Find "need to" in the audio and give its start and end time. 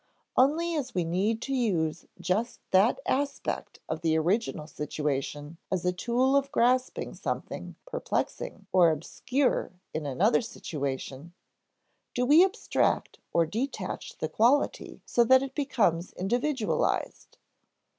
1.03-1.53